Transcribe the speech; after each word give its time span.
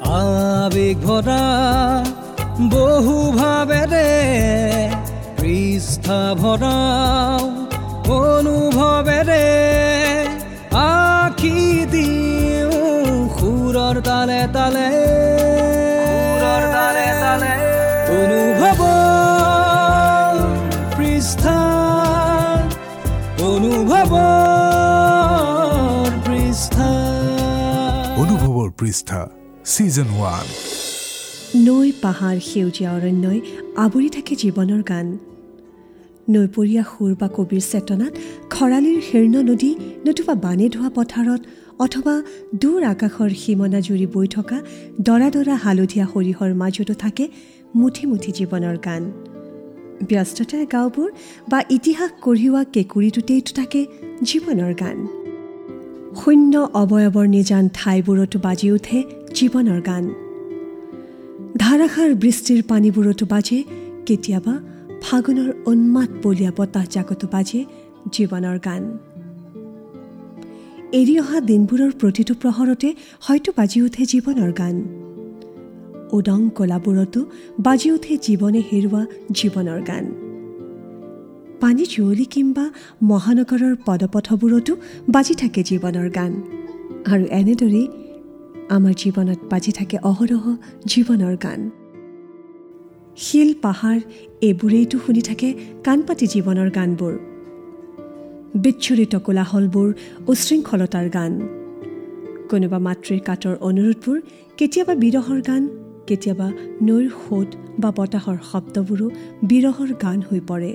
আবেগ 0.00 0.96
ভৰা 1.06 1.44
বহু 2.72 3.16
ভাবেৰে 3.32 4.08
পৃষ্ঠা 5.40 6.20
ভৰাও 6.42 7.40
অনুভৱেৰে 8.16 9.46
আখি 10.80 11.58
দিওঁ 11.92 13.28
সুৰৰ 13.36 13.96
তালে 14.08 14.40
তালে। 14.52 14.88
সুৰৰ 16.06 16.62
তালে 16.76 17.06
তালে। 17.22 17.54
অনুভৱ 18.20 18.80
পৃষ্ঠা 20.96 21.58
অনুভৱ 23.50 24.12
পৃষ্ঠা। 26.26 26.88
অনুভৱৰ 28.22 28.68
পৃষ্ঠা। 28.80 29.39
ছিজন 29.64 30.08
ওৱান 30.18 30.46
নৈ 31.66 31.92
পাহাৰ 32.02 32.36
সেউজীয়া 32.40 32.90
অৰণ্যই 32.92 33.40
আৱৰি 33.76 34.08
থাকে 34.08 34.34
জীৱনৰ 34.34 34.82
গান। 34.82 35.06
নৈপৰীয়া 36.30 36.82
সুৰ 36.82 37.14
বা 37.20 37.28
কবিৰ 37.28 37.60
চেতনাত 37.60 38.12
খৰালিৰ 38.50 39.00
শীৰ্ণ 39.00 39.34
নদী 39.42 39.70
নতুবা 40.06 40.34
বানে 40.34 40.68
ধোৱা 40.68 40.90
পথাৰত 40.94 41.40
অথবা 41.78 42.22
দূৰ 42.54 42.84
আকাশৰ 42.84 43.30
সীমনা 43.30 43.80
জুৰি 43.80 44.06
বৈ 44.06 44.26
থকা 44.26 44.58
দৰা 45.00 45.30
দৰা 45.30 45.54
হালধীয়া 45.54 46.06
সৰিয়হৰ 46.06 46.54
মাজতো 46.54 46.94
থাকে 46.94 47.28
মুঠি 47.74 48.06
মুঠি 48.06 48.32
জীৱনৰ 48.32 48.76
গান। 48.84 49.02
ব্যস্ততাৰ 50.08 50.66
গাঁওবোৰ 50.72 51.10
বা 51.48 51.62
ইতিহাস 51.70 52.10
কঢ়িওৱা 52.22 52.64
কেঁকুৰিটোতেইতো 52.64 53.52
থাকে 53.54 53.86
জীৱনৰ 54.24 54.74
গান। 54.74 54.98
শূন্য 56.16 56.68
অৱয়ৱৰ 56.74 57.26
নিজান 57.26 57.68
ঠাইবোৰতো 57.74 58.38
বাজি 58.38 58.72
উঠে 58.72 59.19
জীৱনৰ 59.34 59.80
গান। 59.80 60.04
ধাৰাসাৰ 61.58 62.14
বৃষ্টিৰ 62.14 62.62
পানীবোৰতো 62.68 63.26
বাজে 63.26 63.64
কেতিয়াবা 64.06 64.54
ফাগুনৰ 65.02 65.48
উন্মাদ 65.66 66.08
বলীয়া 66.22 66.52
বতাহজাকতো 66.56 67.28
বাজে 67.32 67.64
জীৱনৰ 68.12 68.58
গান। 68.64 68.82
এৰি 70.92 71.14
অহা 71.20 71.40
দিনবোৰৰ 71.40 71.90
প্ৰতিটো 72.00 72.34
প্ৰহৰতে 72.34 72.94
হয়তো 73.20 73.52
বাজি 73.56 73.82
উঠে 73.82 74.02
জীৱনৰ 74.04 74.52
গান। 74.52 74.76
উদং 76.12 76.50
কলাবোৰতো 76.50 77.20
বাজি 77.58 77.88
উঠে 77.90 78.18
জীৱনে 78.18 78.62
হেৰুৱা 78.72 79.06
জীৱনৰ 79.34 79.80
গান। 79.82 80.04
পানী 81.60 81.84
জুৱলি 81.84 82.24
কিম্বা 82.24 82.70
মহানগৰৰ 83.02 83.74
পদপথবোৰতো 83.86 84.76
বাজি 85.08 85.34
থাকে 85.34 85.60
জীৱনৰ 85.62 86.08
গান। 86.10 86.32
আৰু 87.12 87.24
এনেদৰেই 87.30 87.88
আমাৰ 88.70 88.94
জীৱনত 88.96 89.40
বাজি 89.50 89.72
থাকে 89.72 89.96
অহৰহ 90.02 90.44
জীৱনৰ 90.86 91.36
গান। 91.36 91.60
শিল 93.16 93.50
পাহাৰ 93.62 93.98
এইবোৰেইতো 94.40 94.96
শুনি 94.98 95.22
থাকে 95.22 95.48
কাণ 95.84 95.98
পাতি 96.02 96.26
জীৱনৰ 96.26 96.70
গানবোৰ। 96.70 97.14
বিচ্ছুৰিত 98.54 99.14
কোলাহলবোৰ 99.16 99.88
উশৃংখলতাৰ 100.26 101.08
গান। 101.08 101.32
কোনোবা 102.50 102.78
মাতৃৰ 102.78 103.20
কাটৰ 103.20 103.54
অনুৰোধবোৰ 103.60 104.18
কেতিয়াবা 104.56 104.94
বিৰহৰ 104.94 105.40
গান 105.40 105.62
কেতিয়াবা 106.06 106.48
নৈৰ 106.82 107.06
সোঁত 107.22 107.48
বা 107.78 107.90
বতাহৰ 107.96 108.36
শব্দবোৰো 108.52 109.06
বিৰহৰ 109.42 109.90
গান 109.94 110.18
হৈ 110.30 110.40
পৰে। 110.40 110.72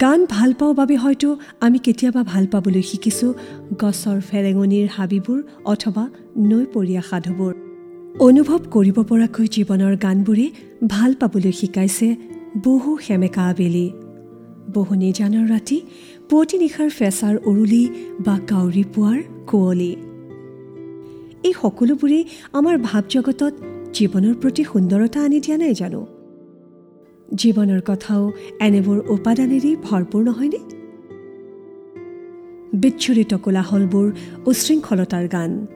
গান 0.00 0.26
ভাল 0.28 0.52
পাওঁ 0.52 0.74
বাবে 0.74 0.96
হয়তো 0.96 1.36
আমি 1.60 1.78
কেতিয়াবা 1.78 2.22
ভাল 2.24 2.46
পাবলৈ 2.46 2.82
শিকিছোঁ 2.82 3.34
গছৰ 3.78 4.20
ফেৰেঙনিৰ 4.30 4.86
হাবিবোৰ 4.96 5.42
অথবা 5.64 6.04
নৈপৰীয়া 6.38 7.02
সাধুবোৰ। 7.02 7.52
অনুভৱ 8.20 8.60
কৰিব 8.70 8.96
পৰাকৈ 9.02 9.46
জীৱনৰ 9.46 9.96
গানবোৰে 9.96 10.50
ভাল 10.88 11.14
পাবলৈ 11.14 11.52
শিকাইছে 11.52 12.16
বহু 12.64 12.98
সেমেকা 12.98 13.42
আবেলি। 13.42 13.92
বহু 14.74 14.94
নিজানৰ 14.94 15.46
ৰাতি 15.50 15.78
পুৱতি 16.28 16.56
নিশাৰ 16.58 16.90
ফেঁচাৰ 16.90 17.34
উৰুলি 17.44 17.84
বা 18.20 18.38
কাউৰী 18.48 18.84
পুৱাৰ 18.94 19.18
কুঁৱলী। 19.46 19.92
এই 21.42 21.54
সকলোবোৰেই 21.62 22.24
আমাৰ 22.52 22.76
ভাৱ 22.78 23.04
জগতত 23.08 23.54
জীৱনৰ 23.94 24.34
প্ৰতি 24.34 24.62
সুন্দৰতা 24.64 25.18
আনি 25.20 25.40
দিয়া 25.40 25.58
নাই 25.58 25.74
জানো? 25.74 26.15
জীৱনৰ 27.34 27.80
কথাও 27.80 28.32
এনেবোৰ 28.60 28.98
উপাদানেৰেই 29.08 29.76
ভৰপূৰ 29.82 30.24
নহয়নে? 30.24 30.58
বিচ্ছুৰিত 32.72 33.34
কোলাহলবোৰ 33.34 34.12
উশৃংখলতাৰ 34.46 35.28
গান। 35.28 35.66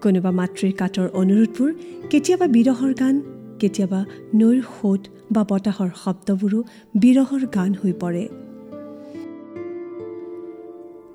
কোনোবা 0.00 0.30
মাতৃৰ 0.30 0.72
কাটৰ 0.72 1.08
অনুৰোধবোৰ 1.12 1.72
কেতিয়াবা 2.10 2.46
বিৰহৰ 2.46 2.94
গান 2.94 3.22
কেতিয়াবা 3.60 4.04
নৈৰ 4.34 4.62
সোঁত 4.62 5.00
বা 5.32 5.44
বতাহৰ 5.48 5.90
শব্দবোৰো 6.04 6.62
বিৰহৰ 6.96 7.46
গান 7.54 7.74
হৈ 7.74 7.92
পৰে। 7.92 8.28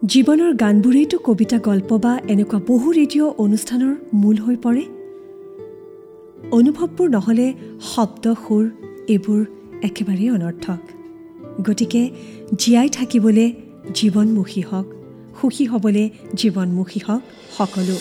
জীৱনৰ 0.05 0.53
গানবোৰেইতো 0.53 1.17
কবিতা 1.17 1.57
গল্প 1.57 1.97
বা 1.97 2.19
এনেকুৱা 2.27 2.59
বহু 2.67 2.91
ৰেডিঅ' 2.91 3.33
অনুষ্ঠানৰ 3.37 3.95
মূল 4.13 4.37
হৈ 4.37 4.55
পৰে। 4.55 4.85
অনুভৱবোৰ 6.51 7.09
নহ'লে 7.09 7.53
শব্দ 7.81 8.33
সুৰ 8.33 8.69
এইবোৰ 9.09 9.41
একেবাৰেই 9.83 10.29
অনৰ্থক। 10.29 10.81
গতিকে 11.61 12.01
জীয়াই 12.57 12.89
থাকিবলৈ 12.89 13.49
জীৱনমুখী 13.93 14.61
হওক 14.61 14.87
সুখী 15.41 15.65
হ'বলৈ 15.65 16.09
জীৱনমুখী 16.35 16.99
হওক 17.07 17.23
সকলো। 17.57 17.95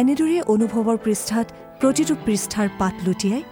এনেদৰে 0.00 0.38
অনুভৱৰ 0.54 0.96
পৃষ্ঠাত 1.04 1.46
প্ৰতিটো 1.80 2.14
পৃষ্ঠাৰ 2.26 2.68
পাত 2.78 2.94
লুটিয়াই 3.06 3.42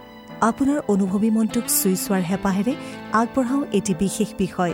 আপোনাৰ 0.41 0.79
অনুভৱী 0.87 1.29
মনটোক 1.29 1.65
চুই 1.79 1.95
চোৱাৰ 1.95 2.21
হেঁপাহেৰে 2.21 2.73
আগবঢ়াওঁ 3.13 3.63
এটি 3.73 3.93
বিশেষ 3.99 4.29
বিষয়। 4.37 4.73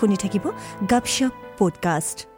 শুনি 0.00 0.16
থাকিব 0.16 0.44
গাপশ্বপ 0.90 1.32
পডকাষ্ট 1.58 2.33